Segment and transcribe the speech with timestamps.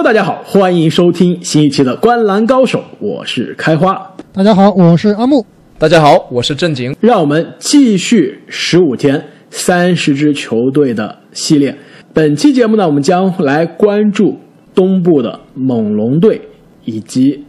[0.00, 4.14] Hello，大家好，欢迎收听新一期的《观篮高手》，我是开花。
[4.32, 5.44] 大家好，我是阿木。
[5.78, 6.96] 大家好，我是正经。
[7.00, 11.76] 让我们继续十五天三十支球队的系列。
[12.14, 14.38] 本期节目呢，我们将来关注
[14.74, 16.40] 东部的猛龙队
[16.86, 17.44] 以及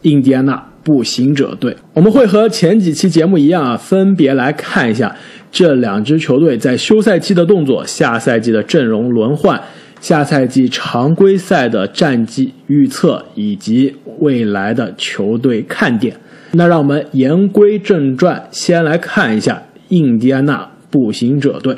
[0.00, 1.76] 印第安纳步行者队。
[1.92, 5.14] 我们会和前几期节目一样啊，分别来看一下
[5.52, 9.60] 这两支球队在休赛期的动作、下赛季的阵容轮换。
[10.04, 16.14] 下赛季常规赛的战绩预测以及未来的球队看点，
[16.52, 21.74] 那让我们言归正传，先来看一下印第安纳步行者队。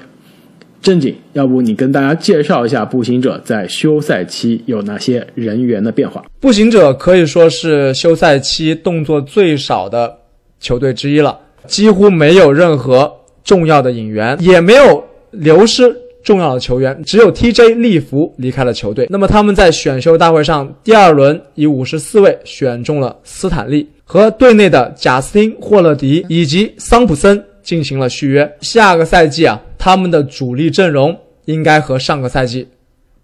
[0.82, 6.24] 正经，要不你跟大家介绍一下步行者在休赛期有哪些人员的变化？
[6.40, 10.12] 步行者可以说是休赛期动作最少的
[10.58, 11.38] 球队之一了，
[11.68, 13.08] 几乎没有任何
[13.44, 15.96] 重要的引援，也没有流失。
[16.26, 19.06] 重要的球员只有 TJ 利弗离开了球队。
[19.08, 28.56] 那么他们在选秀大会上第二轮以五十四位选中了斯坦利和队内的贾斯汀霍勒迪以及桑普森进行了续约。
[28.60, 32.66] 下个赛季啊，他们的主力阵容应该和上个赛季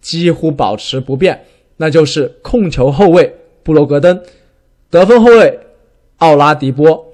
[0.00, 1.44] 几乎保持不变，
[1.78, 4.20] 那就是控球后卫布罗格登、
[4.90, 5.58] 得分后卫
[6.18, 7.04] 奥拉迪波、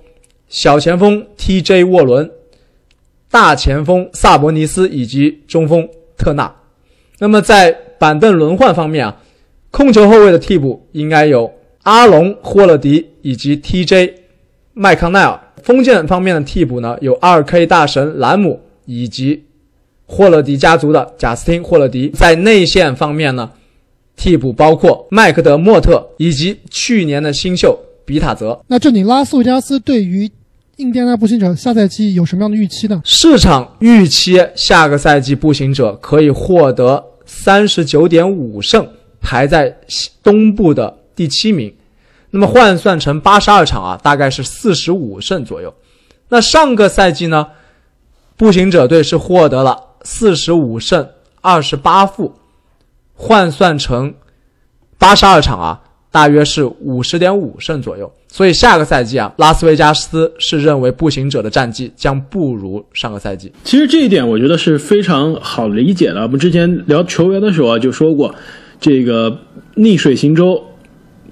[0.49, 2.31] 小前锋 TJ 沃伦。
[3.31, 6.55] 大前锋萨博尼斯以及中锋特纳。
[7.19, 9.17] 那么在板凳轮换方面啊，
[9.71, 14.13] 控球后卫的替补应该有阿隆霍勒迪以及 TJ
[14.73, 15.41] 麦康奈尔。
[15.63, 19.45] 锋线方面的替补呢，有 2K 大神兰姆以及
[20.07, 22.09] 霍勒迪家族的贾斯汀霍勒迪。
[22.11, 23.51] 在内线方面呢，
[24.17, 28.59] 替补包括麦克德莫特以及去年的新秀比塔泽。
[28.69, 30.31] 那这里拉斯维加斯对于
[30.79, 33.03] 印第安纳步行者下赛季有什么样的预期呢？
[33.05, 38.89] 市场预期下个赛季步行者可以获得三十九点五胜，
[39.21, 39.77] 排在
[40.23, 41.75] 东部的第七名。
[42.31, 45.75] 那么换算成八十二场啊，大概是四十五胜左右。
[46.29, 47.49] 那上个赛季呢，
[48.37, 51.09] 步行者队是获得了四十五胜
[51.41, 52.37] 二十八负，
[53.15, 54.15] 换算成
[54.97, 55.83] 八十二场啊。
[56.13, 63.51] 大约是五十点五胜左右，所以下个赛季啊，拉斯维加斯是认为步行者的战绩将不如上个赛季。
[63.65, 66.23] 其实这一点我觉得是非常好理解的。
[66.23, 68.35] 我们之前聊球员的时候啊，就说过，
[68.81, 69.39] 这个
[69.75, 70.63] 逆水行舟，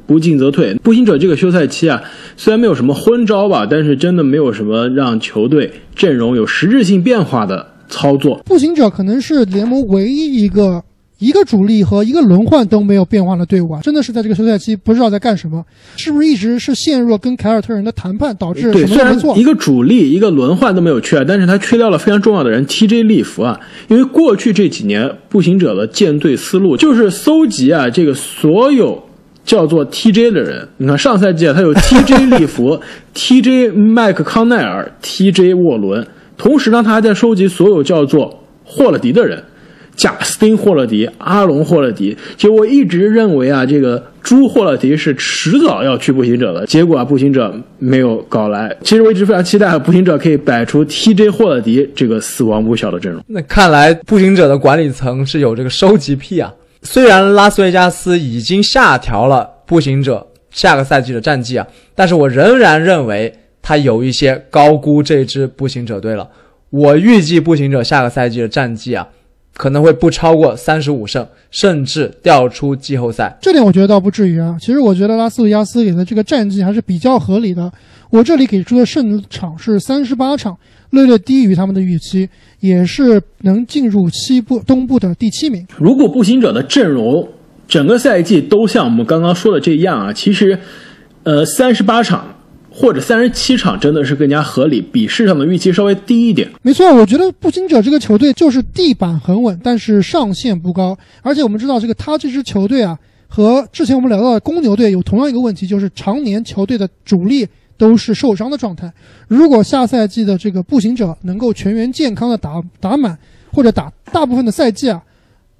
[0.06, 0.74] 不进则退。
[0.76, 2.02] 步行者这个休赛期啊，
[2.36, 8.40] 虽然没有什么昏招吧，但是真的没有什么让球队阵容有实质性变化的操作。
[8.46, 10.82] 步行者可能是联盟唯一一个。
[11.18, 15.64] 一个主力和一个轮换都没有变化的队伍啊，真的是在这个休赛期不知道在干什么，
[15.96, 29.02] 是不是一直是陷入了跟凯尔特人的谈判导致对，虽然一个主力一个轮换都没有缺，但是他缺掉了非常重要的人 TJ 利弗啊，因为过去这几年步行者的建队思路就是搜集啊这个所有
[29.44, 32.78] 叫做 TJ 的人，你看上赛季啊他有 TJ 利弗、
[33.14, 36.06] TJ 麦克康奈尔、TJ 沃伦，
[36.36, 39.42] 同时呢他还在收集所有叫做霍勒迪的人。
[39.96, 48.76] 贾斯汀·霍勒迪、阿隆·霍勒迪，其实我一直认为啊，这个朱霍勒迪是迟早要去步行者的，结果啊，步行者没有搞来。
[48.82, 53.24] 其实我一直非常期待步行者可以摆出 TJ 霍勒迪这个死亡不小的阵容。
[53.26, 56.52] 那看来步行者的管理层是有这个收集癖啊。
[56.82, 63.32] 虽然拉斯维加斯已经下调了步行者下个赛季的战绩啊，但是我仍然认为
[63.62, 66.28] 他有一些高估这支步行者队了。
[66.68, 69.08] 我预计步行者下个赛季的战绩啊。
[69.56, 73.34] 可能会不超过三十五胜，甚至掉出季后赛。
[73.40, 74.56] 这点我觉得倒不至于啊。
[74.60, 77.72] 其实我觉得拉斯维加斯给的这个战绩还是比较合理的。
[78.10, 80.56] 我这里给出的胜场是三十八场，
[80.90, 82.28] 略略低于他们的预期，
[82.60, 85.66] 也是能进入西部东部的第七名。
[85.76, 87.26] 如果步行者的阵容
[87.66, 90.58] 整个赛季都像我们刚刚说的这样啊，其实，
[91.24, 92.35] 呃，三十八场。
[92.78, 96.46] 或者三十七场真的是更加合理，比市场的预期稍微低一点。
[96.60, 100.96] 没错，我觉得步行者这个球队就是地板很稳，但是上限不高。
[101.22, 108.92] 而且我们知道，这个他这支球队啊，和之前我们聊到的公牛队有同样一个问题，就是常年球队的主力都是受伤的状态。
[109.26, 113.16] 如果下赛季的这个步行者能够全员健康的打打满，
[113.50, 115.02] 或者打大部分的赛季啊，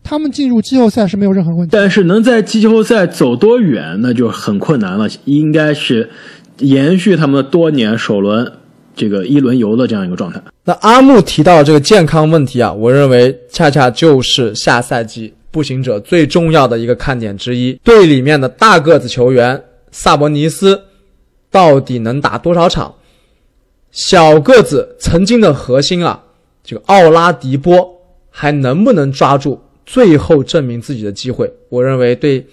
[0.05, 1.71] 他们进入季后赛是没有任何问题。
[1.73, 5.09] 但是能在季后赛走多远，那就很困难了。
[5.25, 6.11] 应该是。
[6.59, 8.53] 延续他们多年首轮
[8.95, 10.43] 这个一轮游的这样一个状态。
[10.65, 17.73] 那阿木提到这个健康问题啊，我认为恰恰就是下赛季步行者最重要的一个看点之一。
[17.85, 20.81] 队里面的大个子球员萨博尼斯
[21.51, 22.95] 到底能打多少场？
[23.91, 26.23] 小个子曾经的核心啊，
[26.63, 27.89] 这个奥拉迪波
[28.31, 31.51] 还能不能抓住最后证明自己的机会？
[31.69, 32.47] 我认为对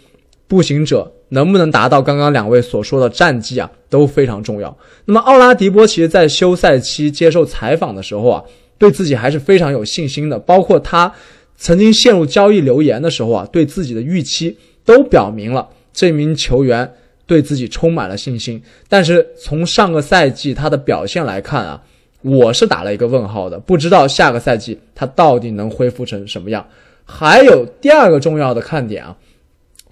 [0.47, 4.75] 步行者能不能达到刚刚两位所说的战绩啊，都非常重要。
[5.05, 8.43] 那么奥拉迪波其实在休赛期接受采访的时候啊，
[8.77, 11.11] 对自己还是非常有信心的，包括他
[11.57, 16.87] 曾经陷入交易流言的时候啊，对自己的预期都表明了这名球员
[17.25, 18.61] 对自己充满了信心。
[18.87, 21.81] 但是从上个赛季他的表现来看啊，
[22.21, 26.63] 我是打了一个问号的，不知道下个赛季他到底能恢复成什么样。
[27.05, 29.15] 还有第二个重要的看点啊。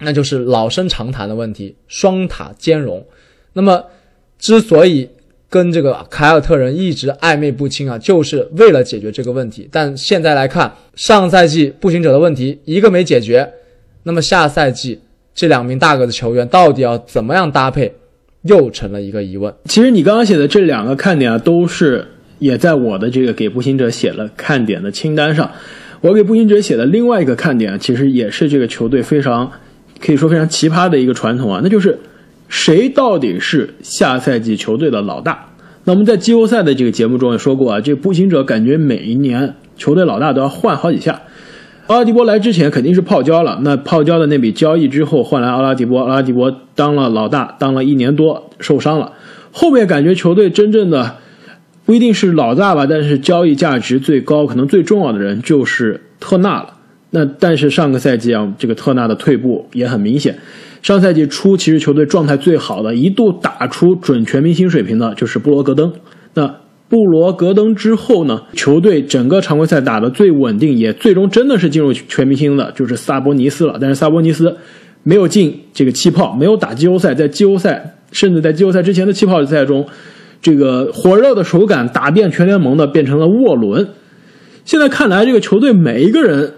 [0.04, 3.04] 那就是老生常谈的问题，双塔兼容。
[3.52, 3.84] 那么，
[4.38, 5.08] 之所以
[5.48, 9.68] 跟这个凯尔特人一直暧昧不清啊，就是为了解决这个问题。
[9.70, 13.48] 但现在来看，上赛季步行者的问题一个没解决，
[14.02, 14.98] 那么下赛季
[15.34, 17.94] 这两名大个的球员到底要怎么样搭配，
[18.42, 19.54] 又成了一个疑问。
[19.66, 22.08] 其实你刚刚写的这两个看点啊，都是
[22.38, 25.52] 也在我的这个给步行者写了看点的清单上。
[26.00, 29.52] 我给步行者写的另外一个看点，其实也是这个球队非常。
[30.04, 31.98] 可以说非常奇葩的一个传统啊，那就是
[32.48, 35.46] 谁到底是下赛季球队的老大？
[35.84, 41.22] 那我们在季后赛的这个节目中也说过啊，这步行者感觉每一年球队老大都要换好几下。
[41.88, 49.12] 奥拉迪波来之前肯定是泡椒了，那泡椒的那笔交易之后换来奥拉迪波，奥拉迪波当了老大，当了一年多受伤了，
[49.50, 51.16] 后面感觉球队真正的
[51.84, 56.74] 不一定是老大吧，但是交易价值最高、可能最重要的人就是特纳了。
[57.14, 60.34] 那但是上个赛季啊，这个特纳的退步也很明显。
[60.80, 65.92] 上赛季初其实球队状态最好的，一度打出准全明星水平的，就是布罗格登。
[66.32, 66.56] 那
[66.88, 73.76] 布罗格登之后呢，球队整个常规赛打得最稳定，也最终真的是进入全明星的，就是萨博尼斯了。
[73.78, 74.56] 但是萨博尼斯
[75.02, 79.86] 没有进这个气泡，没有打季后赛，在季后赛甚至在季后赛之前的气泡赛中，
[80.40, 83.86] 这个火热的手感打遍全联盟的变成了沃伦。
[84.64, 86.54] 现在看来，这个球队每一个人。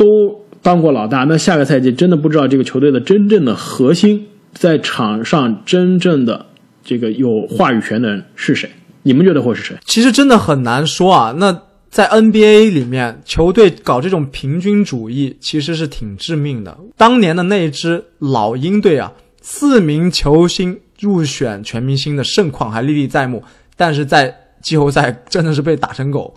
[0.00, 6.46] 都当过老大，那下个赛季真的不知道这个球队的真正的核心在场上真正的
[6.82, 8.70] 这个有话语权的人是谁？
[9.02, 9.76] 你们觉得会是谁？
[9.84, 11.34] 其实真的很难说啊。
[11.36, 16.74] 那在 NBA 里面，球队搞这种平均主义其实是挺致命的。
[16.96, 19.12] 当年的那支老鹰队啊，
[19.42, 23.42] 四名球星入选全明星的盛况还历历在目，
[23.76, 26.34] 但是在季后赛真的是被打成狗。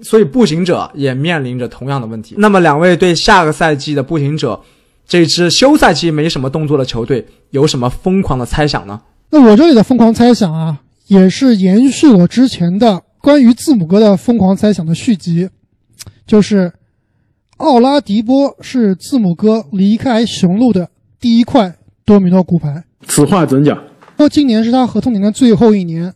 [0.00, 2.34] 所以步行者也面临着同样的问题。
[2.38, 4.60] 那么，两位对下个赛季的步行者
[5.06, 9.00] 这支休赛期没什么动作的球队有什么疯狂的猜想呢？
[9.30, 15.48] 那我这里的疯狂猜想啊，也是延续我之前的关于字母哥的疯狂猜想的续集，
[16.26, 16.72] 就是
[17.56, 20.88] 奥拉迪波是字母哥离开雄鹿的
[21.18, 22.84] 第一块多米诺骨牌。
[23.08, 23.76] 此话怎讲？
[24.16, 26.12] 说今年是他合同年的最后一年。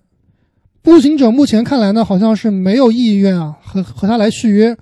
[0.83, 4.77] 步行者目前看来呢，好像是没有意愿啊和和他来续约。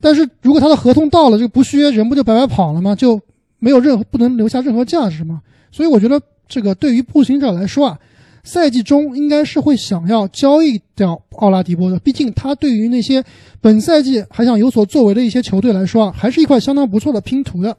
[0.00, 2.94] 但是如果他的合同到了，这个不续约人不就白白跑了吗？
[2.94, 3.20] 就
[3.58, 5.42] 没有任何不能留下任何价值吗？
[5.70, 7.98] 所以我觉得这个对于步行者来说啊，
[8.42, 11.98] 赛季中应该是会想要交易掉奥拉迪波的。
[11.98, 13.22] 毕竟他对于那些
[13.60, 17.76] 本赛季还想有所作为的一些球队来说啊，还是一块相当不错的拼图的。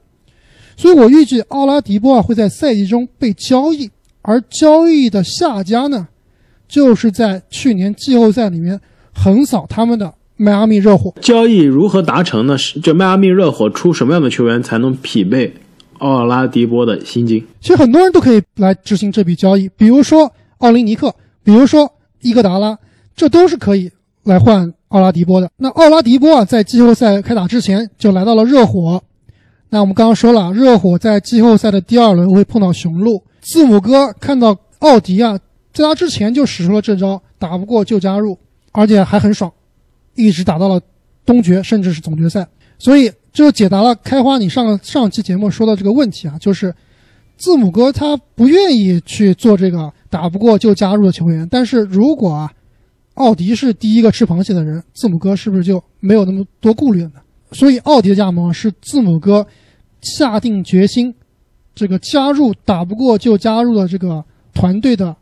[0.78, 3.90] 所以我预计奥拉迪波啊会在赛季中被交易，
[4.22, 6.08] 而交易的下家呢？
[6.72, 8.80] 就是在去年季后赛里面
[9.14, 11.14] 横扫他们的迈阿密热火。
[11.20, 12.58] 交易如何达成呢？
[12.58, 15.54] 是就迈阿密热火出什么样的球员才能匹配
[15.98, 17.46] 奥拉迪波的薪金？
[17.60, 21.92] 其实很多人都可以来执行这笔交易，比如说奥林尼克，比如说
[22.22, 22.78] 伊戈达拉，
[23.18, 23.92] 这都是可以
[24.24, 25.52] 来换奥拉迪波的。
[25.58, 29.04] 那奥拉迪波啊，在季后赛开打之前就来到了热火。
[29.70, 33.22] 那我们刚刚说了，热火在季后赛的第二轮会碰到雄鹿。
[33.42, 35.38] 字母哥看到奥迪啊。
[35.74, 38.38] 在他之前就使出了这招，打不过就加入，
[38.72, 39.52] 而且还很爽，
[40.16, 40.82] 一直打到了
[41.26, 42.46] 东决，甚至是总决赛。
[42.78, 46.74] 所以这就解答了开花你上上期节目说的这个问题啊，就是
[47.38, 51.48] 字母哥他不愿意去做这个打不过就加入的球员。
[51.50, 52.52] 但是如果啊，
[53.14, 57.22] 奥迪是第一个吃螃蟹的人，字母哥是不是就没有那么多顾虑了呢？
[57.54, 59.46] 所以奥迪的加盟是字母哥
[60.02, 61.14] 下定决心，
[61.74, 64.24] 这个加入打不过就加入的这个
[64.54, 65.16] 团队的。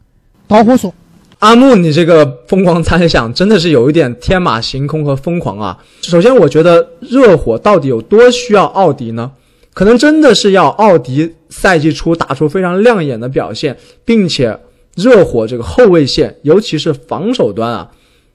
[0.49, 0.91] 导火索，
[1.37, 5.77] 阿木，你这个疯狂猜想真的是有一点天马行空和疯狂啊！
[6.01, 9.31] 首先，我觉得热火到底有多需要奥迪呢？
[9.75, 14.59] 可能真的是要奥迪赛季初打出非常亮眼的表现，并且
[14.95, 17.91] 热火这个后卫线，尤其是防守端啊，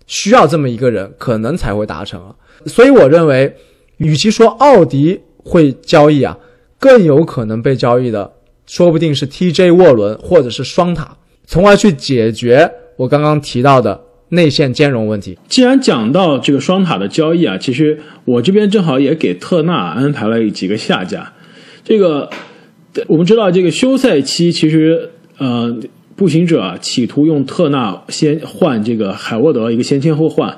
[0.06, 2.32] 需要这么一个人，可能才会达成啊。
[2.66, 3.56] 所以，我认为，
[3.96, 6.38] 与其说奥迪会交易啊，
[6.78, 8.34] 更有可能被交易的，
[8.68, 11.16] 说不定是 TJ 沃伦或者是双塔。
[11.46, 15.38] 从而去解决我刚刚提到的内线兼容问题。
[15.48, 21.32] 既然讲到这个双塔的交易啊，其实我这边正好也给特纳安排了几个下家。
[21.84, 22.30] 这个
[23.06, 25.76] 我们知道这个休赛期其实呃，
[26.16, 30.56] 步行者啊企图用特纳先换这个海沃德一个先签后换，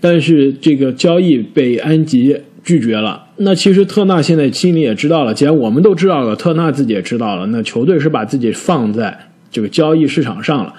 [0.00, 3.26] 但是这个交易被安吉拒绝了。
[3.36, 9.16] 那其实特纳现在心里也知道了，既然我们都知道了，特纳自己也知道了，那球队是把自己放在
[9.54, 10.74] 这个交易市场上了。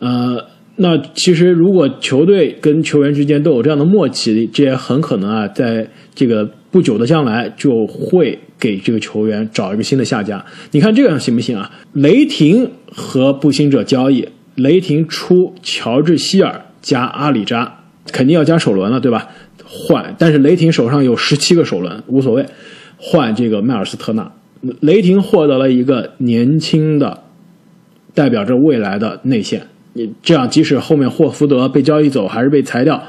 [0.00, 10.42] 呃，那其实如果球队跟球员之间都有这样的默契，这也很可能啊，在这个不久的将来就会给这个球员找一个新的下家。
[10.72, 11.70] 你看这样行不行啊？
[11.92, 14.26] 雷霆和步行者交易，
[14.56, 19.28] 雷霆出乔治希尔加阿里扎，肯定要加首轮了，对吧？
[19.66, 22.46] 换，但是雷霆手上有十七个首轮，无所谓，
[22.96, 24.32] 换这个迈尔斯特纳，
[24.80, 27.23] 雷霆获得了一个年轻的，
[28.14, 29.62] 代表着未来的内线。
[29.92, 33.02] 你这样，即使后面霍福德被交易走，还是被裁掉，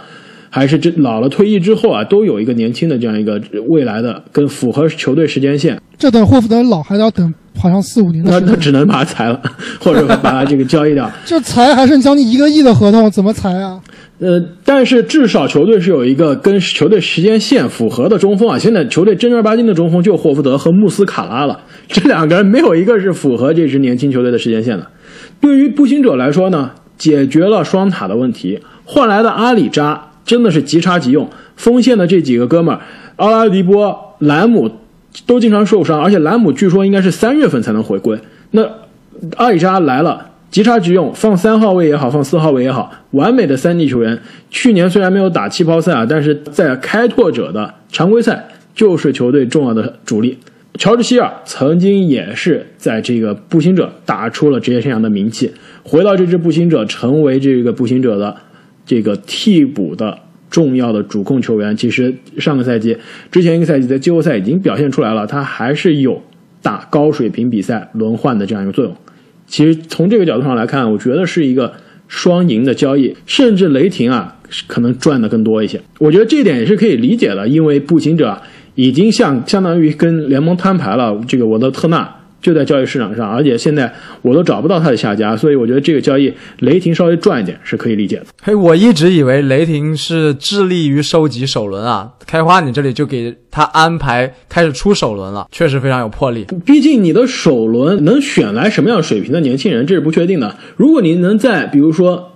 [0.50, 5.80] 还是这老了退役之后啊，都有一个年轻的这样一个未来的，跟符合球队时间线。
[5.98, 9.42] 这等霍福德老还要等好像四五年的时间，那那只能把他裁了，
[9.80, 11.10] 或者把他这个交易掉。
[11.26, 13.80] 这裁还剩将近一个亿的合同，怎么裁啊？
[14.20, 18.58] 呃，但是至少球队是有一个跟球队时间线符合的中锋啊。
[18.58, 21.60] 现在球队正儿八经的中锋就霍福德和穆斯卡拉了，
[21.90, 24.88] 这两个人没有一个是符合这支年轻球队的时间线的。
[25.42, 31.30] 对于步行者来说呢，解决了双塔的问题，换来的阿里扎真的是即插即用。
[31.56, 32.82] 锋线的这几个哥们儿，
[33.16, 34.70] 奥拉迪波、兰姆
[35.26, 38.20] 都经常受伤，而且兰姆据说应该是三月份才能回归。
[38.52, 38.68] 那
[39.38, 40.32] 阿里扎来了。
[40.52, 44.18] 即插即用，放三号位也好，放四号位也好，完美的三 D 球员。
[44.50, 50.38] 去年虽然没有打气泡赛啊，但是在开拓者的常规赛就是球队重要的主力。
[50.76, 55.52] 乔治希尔曾经也是在这个步行者打出了职业生涯的名气，
[55.84, 58.38] 回到这支步行者，成为这个步行者的
[58.86, 61.76] 这个替补的重要的主控球员。
[61.76, 62.98] 其实上个赛季
[63.32, 66.22] 之前一个赛季在季后赛已经表现出来了，他还是有
[66.62, 68.96] 打高水平比赛轮换的这样一个作用。
[69.48, 71.74] 其实从这个角度上来看，我觉得是一个
[72.08, 74.36] 双赢的交易，甚至雷霆啊
[74.68, 75.80] 可能赚的更多一些。
[76.00, 78.42] 我觉得这点也是可以理解的，因为步行者
[78.74, 82.16] 已经像相当于跟联盟摊牌了，这个我的特纳
[82.46, 88.26] 就在交易市场上，而且现在我都找不到他的下家，所以我觉得这个交易雷霆稍微赚一点是可以理解的。
[88.44, 96.46] 嘿，我一直以为雷霆是致力于收集首轮啊，开花你这里就给他安排开始出首轮了，确实非常有魄力。
[96.64, 100.56] 毕竟你的首轮能选来什么样水平的年轻人，这是不确定的。
[100.76, 102.32] 如果你能在比如说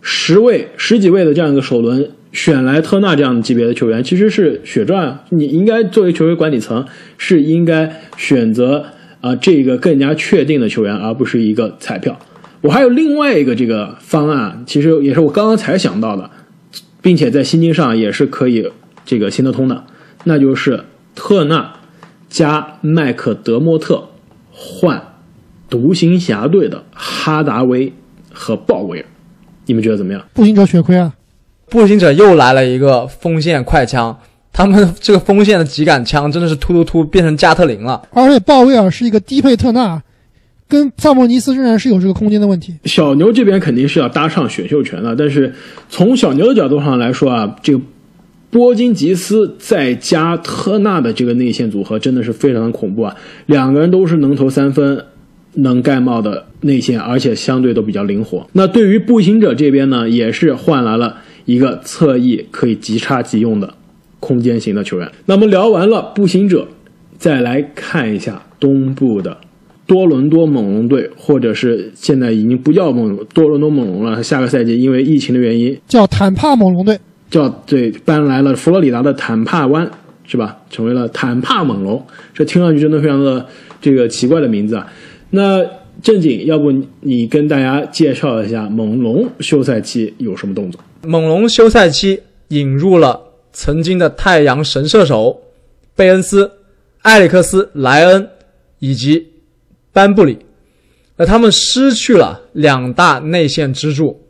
[0.00, 5.22] 十位、十几位的这样一个首轮选来特纳这样的级别的球员，其实是血赚啊。
[5.28, 6.84] 你应该作为球队管理层
[7.18, 8.86] 是应该选择
[9.20, 12.18] 啊、这个更加确定的球员，而不是一个彩票。
[12.62, 16.30] 我还有另外一个这个方案，其实也是我刚刚才想到的，
[17.00, 18.70] 并且在薪金上也是可以
[19.04, 19.84] 这个行得通的，
[20.24, 20.84] 那就是
[21.14, 21.74] 特纳
[22.28, 24.08] 加麦克德莫特
[24.50, 25.02] 换
[25.68, 27.92] 独行侠队的哈达威
[28.32, 29.06] 和鲍威尔，
[29.66, 30.22] 你们觉得怎么样？
[30.34, 31.14] 步行者血亏啊！
[31.70, 34.18] 步行者又来了一个锋线快枪，
[34.52, 38.02] 他们这个锋线的几杆枪真的是突突突变成加特林了。
[38.12, 40.02] 而且鲍威尔是一个低配特纳，
[40.68, 42.74] 跟萨莫尼斯仍然是有这个空间的问题。
[42.84, 45.54] 小牛这边肯定是要搭上选秀权的，但是
[45.88, 47.80] 从小牛的角度上来说啊，这个
[48.50, 53.14] 波金吉斯再加特纳的这个内线组合真的是非常的恐怖啊！
[53.46, 55.04] 两个人都是能投三分、
[55.54, 58.44] 能盖帽的内线，而且相对都比较灵活。
[58.52, 63.72] 那对于步行者这边呢，也是换来了一个侧翼可以即插即用的
[64.20, 65.10] 空间型的球员。
[65.26, 66.68] 那么聊完了步行者，
[67.18, 69.36] 再来看一下东部的
[69.86, 76.96] 多伦多猛龙队，或者是现在已经不叫猛多伦多猛龙了，下个赛季因为疫情的原因，叫坦帕猛龙队，
[77.28, 79.90] 叫对搬来了佛罗里达的坦帕湾，
[80.24, 80.58] 是吧？
[80.70, 82.00] 成为了坦帕猛龙，
[82.32, 83.44] 这听上去真的非常的
[83.80, 84.86] 这个奇怪的名字啊。
[85.30, 85.64] 那
[86.02, 90.80] 正经，要不你跟大家介绍一下猛龙休赛期有什么动作？
[91.02, 93.18] 猛龙休赛期引入了
[93.52, 95.42] 曾经的太阳神射手
[95.94, 96.50] 贝恩斯、
[97.02, 98.28] 埃里克斯、莱恩
[98.78, 99.32] 以及
[99.92, 100.38] 班布里，
[101.16, 104.26] 那他们失去了两大内线支柱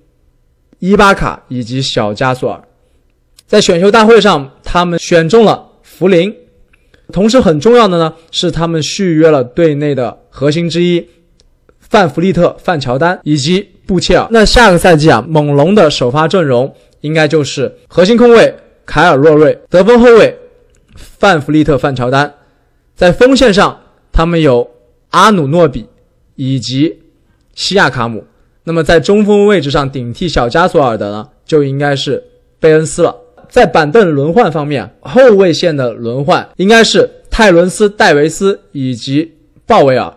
[0.79, 2.65] 伊巴卡以及小加索尔。
[3.47, 6.35] 在选秀大会上，他们选中了福林，
[7.13, 11.07] 同时很重要的呢是他们续约了队内的核心之一
[11.81, 14.29] 范弗利特、范乔丹以及布切尔。
[14.31, 18.55] 那下个赛季啊，猛龙的首发阵容应该就是核心控卫
[18.91, 20.37] 凯尔洛瑞、得分后卫
[20.97, 22.35] 范弗利特、范乔丹，
[22.97, 23.81] 在锋线上
[24.11, 24.69] 他们有
[25.11, 25.87] 阿努诺比
[26.35, 26.99] 以及
[27.55, 28.25] 西亚卡姆。
[28.65, 32.25] 那么在中锋位置上顶替小加索尔的呢，就应该是
[32.59, 33.15] 贝恩斯了。
[33.49, 40.13] 在板凳轮换方面，后卫线的轮换应该是泰伦斯、戴维斯以及鲍威尔。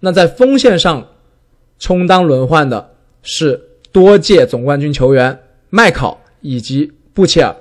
[0.00, 1.08] 那在锋线上
[1.78, 2.90] 充当轮换的
[3.22, 3.58] 是
[3.90, 5.38] 多届总冠军球员
[5.70, 7.56] 麦考以及布切尔。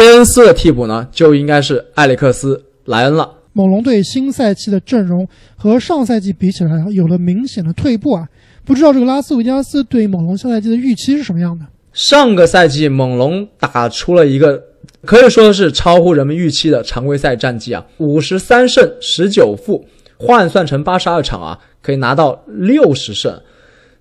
[0.00, 3.30] 贝恩斯的替补呢，就应该是埃里克斯·莱恩了。
[3.52, 8.26] 猛龙队新赛季的阵容和上赛季比起来有了明显的退步啊！
[8.64, 11.66] 不知道这个拉斯维加斯对猛龙下赛季的预期是什么样的？
[11.92, 14.58] 上个赛季猛龙打出了一个
[15.04, 19.84] 可以说是超乎人们预期的常规赛战绩啊，五十三胜十九负，
[20.16, 23.38] 换算成八十二场啊，可以拿到六十胜。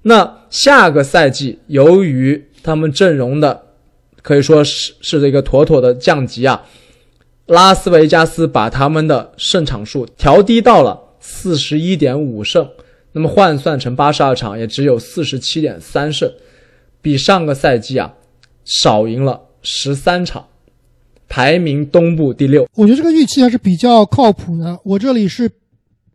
[0.04, 3.64] 那下个赛季由于他们阵容的
[4.22, 6.64] 可以说是是这个妥妥的降级啊。
[7.46, 12.70] 拉斯维加斯把他们的胜场数调低到了四十一点五胜，
[13.14, 16.32] 那么换算成八十二场也只有四十七点三胜，
[17.02, 18.14] 比上个赛季啊
[18.66, 20.46] 少赢了十三场，
[21.28, 22.68] 排名东部第六。
[22.76, 24.78] 我觉得这个预期还是比较靠谱的。
[24.84, 25.50] 我这里是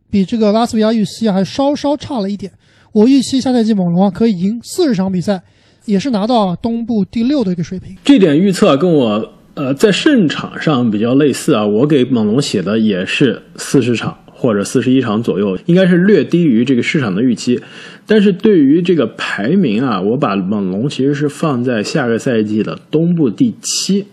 [0.09, 2.51] 比这个拉斯维加预期还稍稍差了一点。
[2.93, 5.43] 我预期下赛季猛龙啊可以赢四十场比赛，
[5.85, 7.95] 也是拿到东部第六的一个水平。
[8.03, 9.31] 这点预测跟我。
[9.55, 17.61] 呃，在胜场上比较类似啊，我给猛龙写的也是四十场或者四十一场左右，应该是略低于这个市场的预期。
[18.05, 24.07] 但是对于这个排名啊，我把猛龙其实是放在下个赛季的东部第七。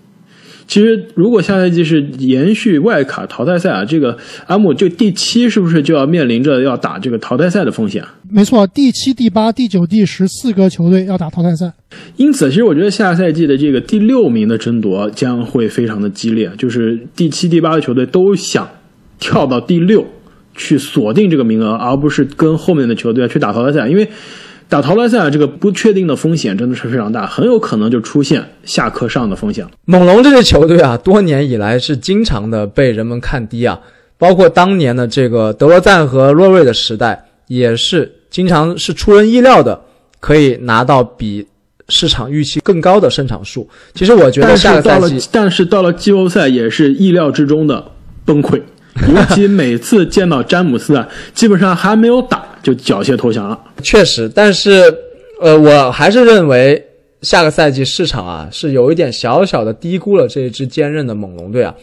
[0.67, 4.17] 其实，如果下赛季是延续外卡淘汰赛啊，这个
[4.47, 8.03] 阿姆就第七是不是就要面临着要打这个淘汰赛的风险？
[8.31, 11.73] 没错，第七、第八、第九、第十四个球队要打淘汰赛。
[12.17, 18.69] 因此，其实我觉得下赛季的这个第六名的争夺将会非常的激烈，就是第七、第八的球队都想
[19.19, 20.07] 跳到第六
[20.55, 24.09] 去锁定这个名额，而不是跟后面的球队去打淘汰赛，因为。
[24.73, 29.67] 打淘汰赛啊，这个不确定的风险真的是非常大，很有可能就出现下课上的风险。
[29.85, 33.79] 猛龙这支球队啊，多年以来是经常的被人们看低啊，
[34.17, 39.79] 包括当年的这个德罗赞和洛瑞的时代，也是经常是出人意料的，
[40.21, 41.47] 可以拿到比
[41.91, 43.69] 市场预期更高的胜场数。
[43.93, 47.85] 其实我觉得下个赛季，但是到了季后赛也是意料之中的
[48.25, 48.59] 崩溃。
[49.07, 53.59] 尤其 每次见到詹姆斯啊，基本上还没有打就缴械投降了。
[53.83, 54.83] 确实，但是，
[55.41, 56.83] 呃，我还是认为
[57.23, 61.75] 下个赛季市场啊是有一点小小的低估了这一支坚韧的猛龙队啊。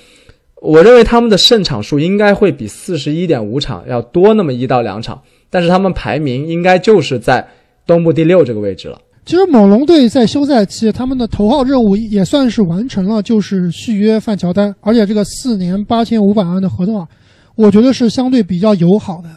[0.62, 7.48] 我认为他们的胜场数应该会比四十一点五场要多那么一到两场，但是他们排名应该就是在
[7.88, 9.00] 东部第六这个位置了。
[9.26, 17.08] 其实猛龙队在休赛期，他们的头号任务也算是完成了，就是续约范乔丹，而且这个四年八千五百万的合同啊，
[17.56, 19.30] 我觉得是相对比较友好的。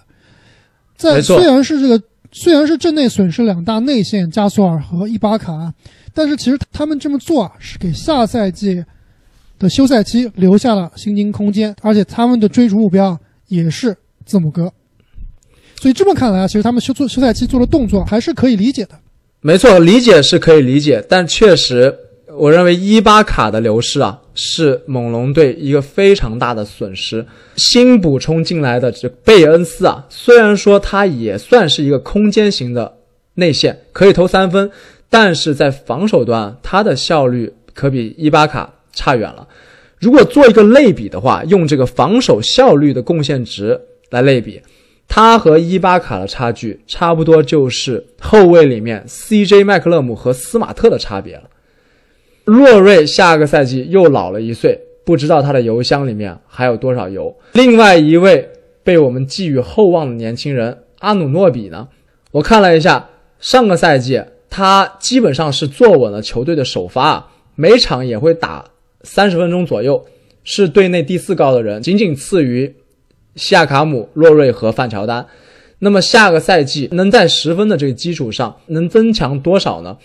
[1.02, 5.74] 在虽然是这个虽然是阵内损失两大内线加索尔和伊巴卡，
[6.14, 8.84] 但是其实他们这么做啊，是给下赛季
[9.58, 14.72] 的休赛期留下了薪金空间，而且他们的追逐目标也是字母哥。
[15.80, 18.96] 所以这么看来啊，其实他们休做休赛期做的动作还是可以理解的。
[19.40, 21.92] 没错，理解是可以理解，但确实，
[22.38, 27.24] 我认为伊巴卡的流失啊，是猛龙队一个非常大的损失。
[27.56, 32.98] 新补充进来的这贝恩斯啊，虽然说他也算是一个空间型的
[33.34, 34.70] 内线，可以投三分，
[35.10, 39.46] 但是在防守端，他的效率可比伊巴卡差远了。
[39.98, 44.60] 如果做一个类比的话，用这个防守效率的贡献值来类比。
[45.08, 51.42] 他和伊巴卡的差距差不多，就是后卫里面 CJ 麦克勒姆和斯马特的差别了。
[52.44, 57.34] 洛瑞下个赛季又老了一岁，不知道他的油箱里面还有多少油。
[57.52, 58.48] 另外一位
[58.82, 61.88] 被我们寄予厚望的年轻人阿努诺比呢？
[62.30, 68.64] 我看了一下，上个赛季他基本上是坐稳了球队的首发，每场也会打
[69.02, 70.04] 三十分钟左右，
[70.44, 72.74] 是队内第四高的人，仅仅次于。
[73.34, 75.26] 西亚卡姆、洛瑞和范乔丹，
[75.78, 79.96] 那么下个赛季能在十分的这个基础上能增强多少呢？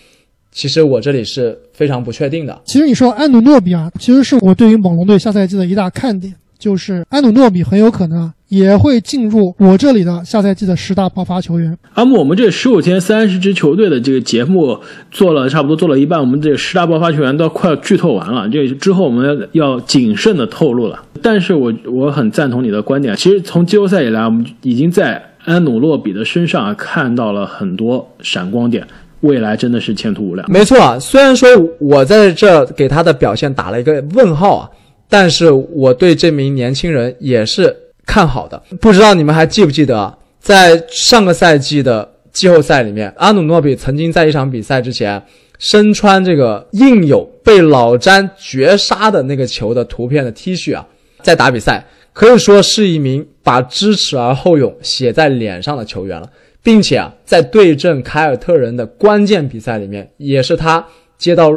[0.58, 2.60] 其实我这里是非常不确定的。
[2.64, 11.78] 其实你说安努诺比啊，其实是我对于猛龙队下赛季的一大看点，就是安努诺比很有可能啊也会进入我这里的下赛季的十大爆发球员。
[11.94, 14.76] 阿木，我们这十五天三十支球队的这个节目
[15.12, 21.00] 做了差不多做了一半，我们这十大爆发球员都快要剧透完了，这之后我们要要谨慎的透露了。
[21.22, 23.14] 但是我我很赞同你的观点。
[23.14, 28.84] 其实从季后赛以来，我们已经在安努洛比的身上看到了很多闪光点，
[29.20, 30.50] 未来真的是前途无量。
[30.50, 34.70] 没错啊，虽然说我在这给他的表现打了一个问号啊，
[35.08, 37.74] 但是我对这名年轻人也是
[38.06, 38.62] 看好的。
[38.80, 45.22] 不知道你们还记不记得，在上个赛季的季后赛里面，阿努诺比曾经在一场比赛之前。
[45.60, 50.86] 身穿这个印有被老詹绝杀的那个球的图片的 T 恤啊，
[51.20, 56.30] 在打比赛，可以说是一名把知耻而后勇写在脸上的球员了，
[56.68, 61.50] 并且啊，在对阵凯尔特人的关键比赛里面，也是他接到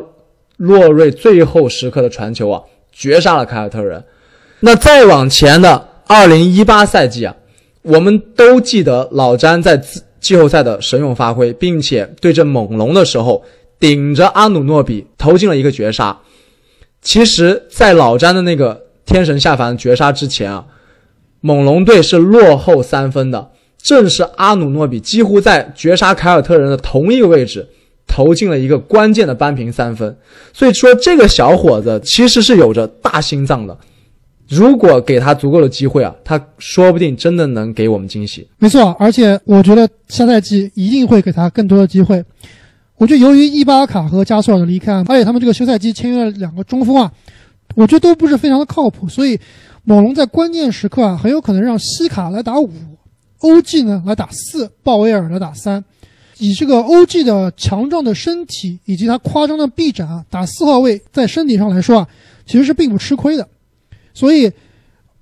[0.56, 2.62] 洛瑞最后时刻的传球啊，
[2.94, 4.02] 绝杀了凯尔特人。
[4.62, 7.36] 那再往前的二零一八赛季啊，
[7.82, 9.76] 我们都记得老詹在
[10.22, 13.44] 季后赛的神勇发挥，并且对阵猛龙的时候，
[13.82, 16.18] 顶着阿努诺比投进了一个绝杀。
[17.02, 20.68] 其实，在老詹的那个天神下凡绝杀之前啊，
[21.42, 23.52] 猛龙队是落后三分的，
[23.84, 27.68] 正是阿努诺比几乎在绝杀凯尔特人的同一个位置
[28.08, 30.16] 投进了一个关键的扳平三分。
[30.54, 33.78] 所以说，这个小伙子其实是有着大心脏的。
[34.50, 38.46] 如果给他足够的机会啊，他说不定真的能给我们惊喜。
[38.58, 42.22] 没错，而且我觉得下赛季一定会给他更多的机会。
[42.98, 47.10] 我觉得由于伊巴卡和加索尔的离开，而且他们这个休赛期签约了两个中锋啊，
[47.76, 49.40] 我觉得都不是非常的靠谱，所以
[49.86, 52.70] 猛龙在关键时刻啊，很有可能让西卡来打五
[53.42, 55.84] ，OG 呢来打四，鲍威尔来打三。
[56.38, 62.08] 以这个 OG 的强壮的身体以及他夸张的臂展啊，打四号位在身体上来说啊，
[62.48, 63.48] 其实是并不吃亏的。
[64.14, 64.52] 所以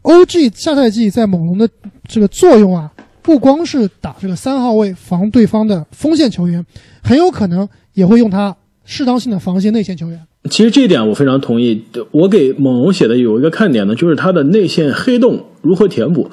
[0.04, 1.70] ，OG 下赛季在猛龙的
[2.08, 2.90] 这个作用啊，
[3.22, 6.66] 不光是打这个三号位防对方的锋线球员，
[7.04, 8.56] 很有可能也会用他
[8.86, 10.20] 适当性的防一些内线球员。
[10.50, 11.84] 其实这一点我非常同意。
[12.12, 16.32] 我给猛龙写的有一个看点呢，就是他的内线黑洞如何填补。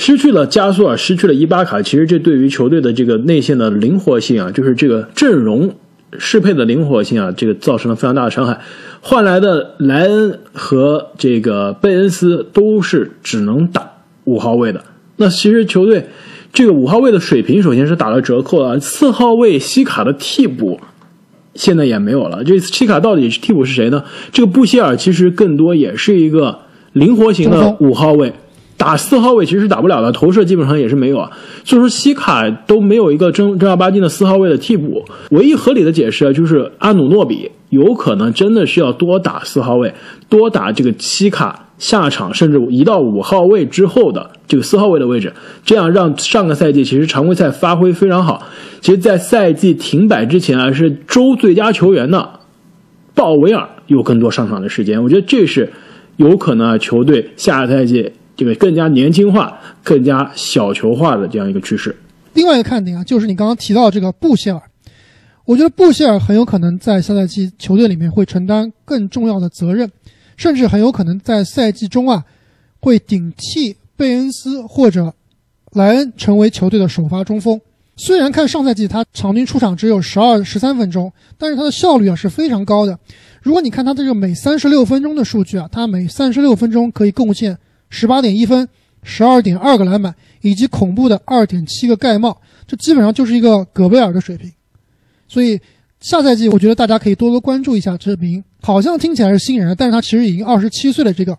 [0.00, 5.74] 失去了加索尔，失去了伊巴卡，其实这对于球队的这个内线的灵活性啊，就是这个阵容
[6.18, 8.58] 适配的灵活性啊，这个造成了非常大的伤害。
[9.02, 13.90] 换来的莱恩和这个贝恩斯都是只能打
[14.24, 14.82] 五号位的。
[15.16, 16.06] 那其实球队
[16.50, 18.80] 这个五号位的水平首先是打了折扣了。
[18.80, 20.80] 四号位西卡的替补
[21.54, 22.42] 现在也没有了。
[22.42, 24.02] 这西卡到底替补是谁呢？
[24.32, 26.60] 这个布希尔其实更多也是一个
[26.94, 28.32] 灵活型的五号位。
[28.80, 31.30] 打四号位其实是打不了的，投射基本上也是没有啊，
[31.64, 35.04] 所以说西卡都没有一个正正儿八经的四号位的替补。
[35.32, 39.92] 唯一合理的解释啊，就是阿努诺比有可能真的是要多打四号位，
[40.30, 48.46] 多打这个西卡下场，甚至移到五号位之后的这个四号位的位置，这样让上个赛季其实常规赛发挥非常好，
[48.80, 52.40] 其实，在赛季停摆之前啊，是周最佳球员的
[53.14, 55.70] 鲍威尔有更多上场的时间，我觉得这是
[56.16, 58.12] 有可能啊，球队下个赛季。
[58.40, 61.94] 这个更加年轻化、更加小球化的这样一个趋势。
[62.32, 64.62] 另外一个看点啊，就是你刚刚提到这个布歇尔，
[65.44, 69.90] 我觉得布歇尔很有可能在下赛季球队里面会承担更重要的责任，
[70.38, 72.24] 甚至很有可能在赛季中啊
[72.80, 75.12] 会顶替贝恩斯或者
[75.72, 77.60] 莱恩成为球队的首发中锋。
[77.96, 82.98] 虽然看上赛季他场均出场只有十二十三分钟，但是他的效率啊是非常高的。
[83.42, 87.58] 如果你看他这个每三十六分钟的数据啊，他每三十六分钟可以贡献。
[87.90, 88.66] 十八点一分，
[89.02, 94.50] 十二点二个篮板，以及恐怖的二点七个盖帽，这基本上就是一个戈贝尔的水平。
[95.28, 95.60] 所以
[96.00, 101.36] 下赛季，我觉得大家可以多多关注一下这名好像听起来是新人，但是他其实已经二十七岁的这个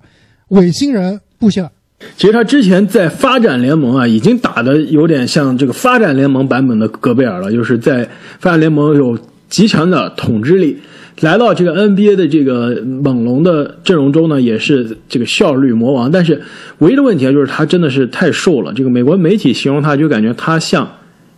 [0.50, 1.72] 伪新人布希尔。
[2.18, 8.08] 其实他之前在发展联盟啊，已经打的有点像这个发展联盟版本的戈贝尔了，就是在
[8.40, 9.18] 发展联盟有
[9.50, 10.80] 极强的统治力。
[11.22, 16.12] 来到这个 NBA 的这个猛龙的阵容中呢，也是这个效率魔王。
[16.12, 16.42] 但是
[16.80, 18.74] 唯一的问题啊，就是他真的是太瘦了。
[18.74, 20.90] 这个美国媒体形容他，就感觉他像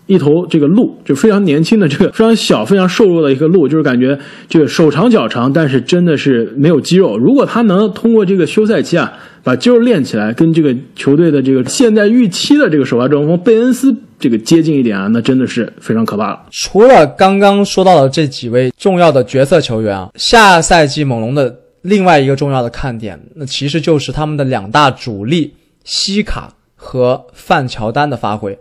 [0.06, 4.18] 一头这个鹿，就非常年轻的这个非常小、非常瘦弱的一个鹿，就是感觉
[4.50, 7.18] 这个手长脚长，但是真的是没有肌肉。
[7.18, 9.14] 如果他能通过这个休赛期啊，
[9.44, 13.96] 把肌肉练起来，跟这个球队的这个现在预期的这个首发中锋贝恩斯。
[14.20, 16.44] 这个接近一点啊，那真的是非常可怕了。
[16.50, 28.58] 除了刚刚说到的这几位重要的角色球员啊，下赛季猛龙的另外一个重要的看点，那其实就是他们的两大主力西卡和范乔丹的发挥。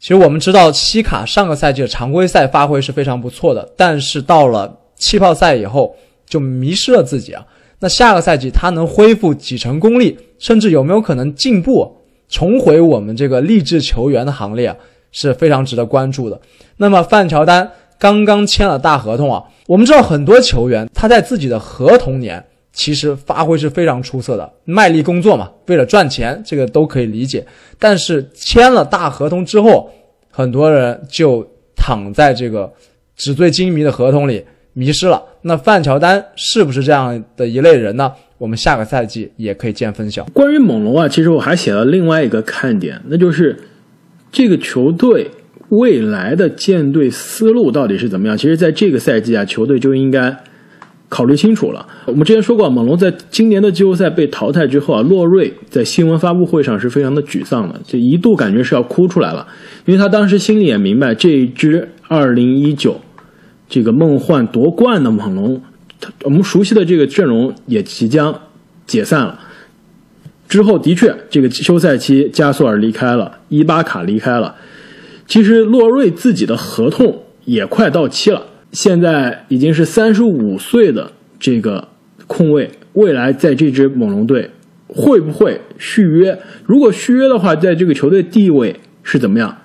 [0.00, 7.44] 其实我们知道，西卡上个赛季的常规赛发挥是非常不错的，但是到了气泡赛以后就迷失了自己啊。
[7.80, 11.96] 那下个赛季他能恢复几成功力，甚至有没有可能进步，
[12.28, 14.76] 重回我们这个励志球员的行列啊？
[15.10, 16.40] 是非常值得关注的。
[16.76, 22.44] 那么范乔丹刚刚签了大合同啊，我们知道很多球员他在自己的合同年
[22.78, 27.44] 其实发挥是非常出色的，卖力工作嘛，为了赚钱，这个都可以理解。
[27.76, 29.90] 但是签了大合同之后，
[30.30, 32.72] 很多人就躺在这个
[33.16, 35.20] 纸醉金迷的合同里迷失了。
[35.42, 38.12] 那范乔丹是不是这样的一类人呢？
[38.38, 40.24] 我们下个赛季也可以见分晓。
[40.32, 43.58] 关于猛龙啊，其实我还写了另外一个看点，那就是。
[44.30, 45.30] 这个球队
[45.70, 48.36] 未来的建队思路到底是怎么样？
[48.36, 50.36] 其实，在这个赛季啊，球队就应该
[51.08, 51.86] 考虑清楚了。
[52.06, 59.46] 我们之前说过，猛龙在今年的季后赛被淘汰之后啊，洛瑞在新闻发布会上是非常的沮丧的，就一度感觉是要哭出来了，
[59.86, 62.96] 因为他当时心里也明白，这一支2019
[63.68, 65.62] 这个梦幻夺冠的猛龙，
[66.24, 68.42] 我们熟悉的这个阵容也即将
[68.86, 69.40] 解散了。
[70.48, 74.54] 之后的确，这个休赛期加索尔离开了，伊巴卡离开了，
[75.26, 78.42] 其实洛瑞自己的合同也快到期了。
[78.72, 81.88] 现在已经是三十五岁的这个
[82.26, 84.50] 控卫，未来在这支猛龙队
[84.86, 86.38] 会不会续约？
[86.66, 89.56] 如果续约的话，在这个球队地位是怎么样？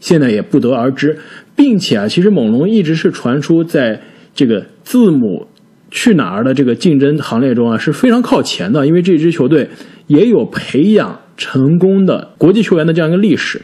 [0.00, 1.18] 现在也不得而知。
[1.54, 4.00] 并且啊，其实猛龙一直是传出在
[4.34, 5.46] 这个字母
[5.90, 9.68] 去哪儿的这个竞争行列中啊是非常靠前的，因为这支球队
[10.06, 13.62] 也有培养成功的国际球员的这样一个历史。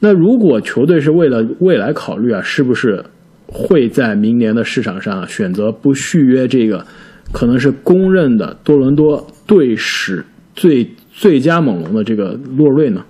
[0.00, 3.02] 那如果球队是为了未来考虑啊，是不是？
[3.48, 6.86] 会在明年的市场上选择不续约这个，
[7.32, 13.04] 可能是公认的多伦多队史最最佳猛龙的这个洛瑞呢？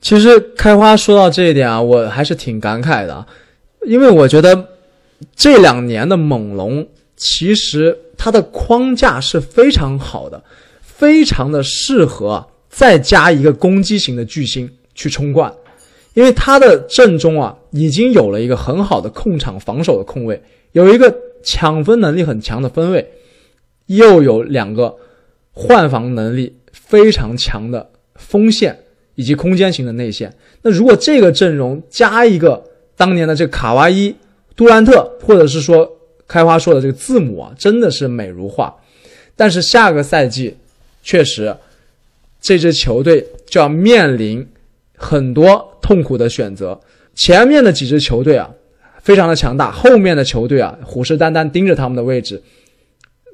[0.00, 3.26] 其实开花说到这一点啊，我还是挺感慨的，
[3.86, 4.68] 因为我觉得
[5.34, 10.42] 这两年的猛龙其实它的框架是非常好的，
[10.80, 15.52] 非常的适合再加一个攻击型的巨星去冲冠。
[16.14, 23.08] 因为他的阵中啊，已经有了一个很好的控场防守的控卫，有一个抢分能力很强的分卫，
[23.86, 24.94] 又有两个
[25.52, 28.78] 换防能力非常强的锋线
[29.14, 30.34] 以及空间型的内线。
[30.62, 32.62] 那如果这个阵容加一个
[32.96, 34.14] 当年的这个卡哇伊、
[34.54, 35.90] 杜兰特，或者是说
[36.28, 38.74] 开花说的这个字母啊，真的是美如画。
[39.34, 40.54] 但是下个赛季，
[41.02, 41.56] 确实
[42.40, 44.46] 这支球队就要面临
[45.02, 45.68] 很多。
[45.82, 46.80] 痛苦的选择，
[47.12, 48.48] 前面的几支球队啊，
[49.02, 52.40] 非常的强大，后面的球队啊，虎视眈眈盯着他们的位置。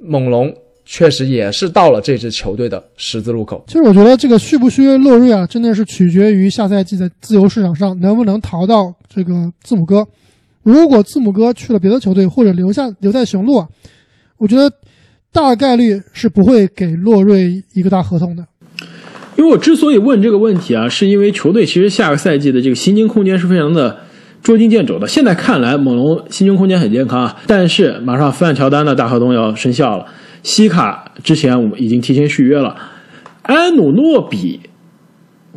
[0.02, 0.52] 猛龙
[0.86, 3.62] 确实也是到了这支球队的十字路口。
[3.66, 10.04] 其实我觉得这个续不续约洛瑞啊，真的是取决于下赛季在自由市场上能不能淘到这个字母哥。
[10.62, 13.68] 如果字母哥去了别的球队，或者留下留在雄鹿啊，
[14.38, 14.72] 我觉得
[15.30, 18.44] 大概率是不会给洛瑞一个大合同的。
[19.38, 23.96] 因为我之所以问这个问题啊，是因为球队其实下个赛季的这个薪金空间是非常的
[24.42, 25.06] 捉襟见肘的。
[25.06, 30.04] 现在看来，猛龙薪金空间很健康啊，但是马上范乔丹的大合同要生效了，
[30.42, 32.74] 西卡之前我们已经提前续约了，
[33.42, 34.58] 安努诺比，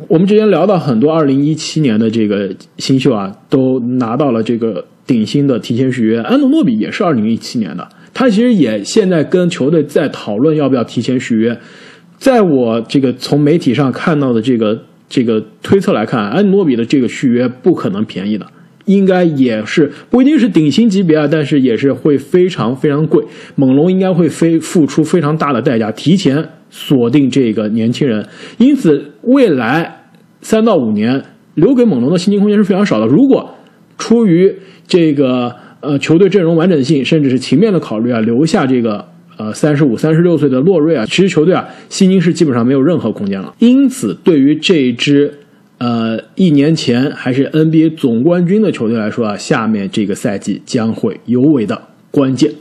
[0.06, 11.58] 我们之前聊到很多二零一七年的这个新秀啊，都拿到了这个顶薪的提前续约，安努诺比也是二零一七年的，他其实也现在跟球队在讨论要不要提前续约。
[12.22, 18.46] 在我这个从媒体上看到的这个这个推测来看，安诺比的这个续约不可能便宜的，
[18.84, 23.24] 应该也是不一定是顶薪级别啊，但是也是会非常非常贵。
[23.56, 28.24] 猛龙应该会非付出非常大的代价，提前锁定这个年轻人，
[28.58, 30.04] 因此未来
[30.42, 31.24] 三到五年
[31.56, 33.06] 留给猛龙的薪金空间是非常少的。
[33.08, 33.52] 如果
[33.98, 34.54] 出于
[34.86, 39.10] 这个呃球队阵容完整性，甚至是情面的考虑啊，留下这个。
[39.42, 43.52] 呃，三十五、三十六岁的洛瑞啊，其实球队啊，薪金是基本上没有任何空间了。
[43.58, 45.40] 因此，对于这支
[45.78, 52.52] 呃一年前还是 NBA 总冠军的球队来说啊，下面这个赛季将会尤为的关键。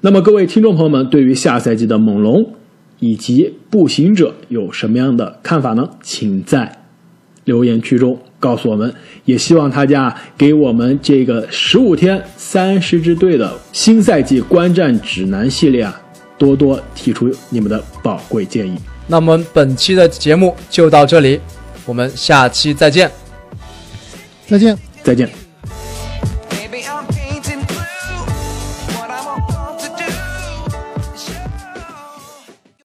[0.00, 2.54] 那么，各位听众朋友们，对于下赛季的猛龙
[2.98, 5.90] 以及步行者有什么样的看法呢？
[6.02, 6.78] 请在
[7.44, 8.18] 留言区中。
[8.44, 15.98] 告诉我们，也希望大家给我们这个十五天三十支队的新赛季观战指南系列啊，
[16.36, 18.76] 多多提出你们的宝贵建议。
[19.06, 21.40] 那么本期的节目就到这里，
[21.86, 23.10] 我们下期再见，
[24.46, 25.43] 再见，再见。